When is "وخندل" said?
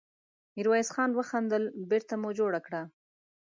1.15-1.63